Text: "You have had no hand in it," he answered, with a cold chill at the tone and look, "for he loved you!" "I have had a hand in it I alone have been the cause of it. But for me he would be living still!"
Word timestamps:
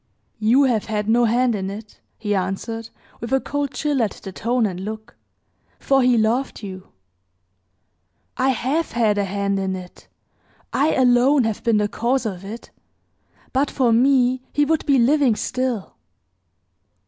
"You 0.39 0.63
have 0.63 0.85
had 0.85 1.07
no 1.07 1.25
hand 1.25 1.53
in 1.53 1.69
it," 1.69 1.99
he 2.17 2.33
answered, 2.33 2.89
with 3.19 3.31
a 3.31 3.39
cold 3.39 3.69
chill 3.69 4.01
at 4.01 4.09
the 4.23 4.31
tone 4.31 4.65
and 4.65 4.79
look, 4.79 5.15
"for 5.77 6.01
he 6.01 6.17
loved 6.17 6.63
you!" 6.63 6.87
"I 8.35 8.49
have 8.49 8.93
had 8.93 9.19
a 9.19 9.25
hand 9.25 9.59
in 9.59 9.75
it 9.75 10.07
I 10.73 10.95
alone 10.95 11.43
have 11.43 11.63
been 11.63 11.77
the 11.77 11.87
cause 11.87 12.25
of 12.25 12.43
it. 12.43 12.71
But 13.53 13.69
for 13.69 13.93
me 13.93 14.41
he 14.51 14.65
would 14.65 14.87
be 14.87 14.97
living 14.97 15.35
still!" 15.35 15.93